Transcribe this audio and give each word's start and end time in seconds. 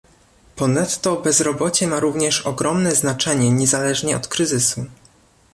Ponadto 0.55 1.15
bezrobocie 1.21 1.87
ma 1.87 1.99
również 1.99 2.41
ogromne 2.41 2.91
znaczenie 2.95 3.51
niezależnie 3.51 4.17
od 4.17 4.27
kryzysu 4.27 4.85